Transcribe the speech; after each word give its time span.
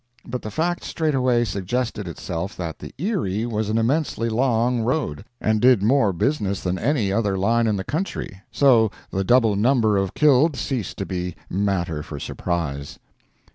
But 0.25 0.41
the 0.41 0.49
fact 0.49 0.83
straightway 0.83 1.43
suggested 1.45 2.07
itself 2.07 2.57
that 2.57 2.79
the 2.79 2.91
Erie 2.97 3.45
was 3.45 3.69
an 3.69 3.77
immensely 3.77 4.29
long 4.29 4.81
road, 4.81 5.25
and 5.39 5.61
did 5.61 5.83
more 5.83 6.11
business 6.11 6.61
than 6.63 6.79
any 6.79 7.13
other 7.13 7.37
line 7.37 7.67
in 7.67 7.75
the 7.75 7.83
country; 7.83 8.41
so 8.51 8.89
the 9.11 9.23
double 9.23 9.55
number 9.55 9.97
of 9.97 10.15
killed 10.15 10.55
ceased 10.55 10.97
to 10.97 11.05
be 11.05 11.35
matter 11.51 12.01
for 12.01 12.19
surprise. 12.19 12.97